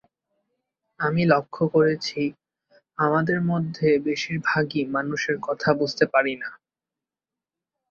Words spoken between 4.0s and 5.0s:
বেশির ভাগই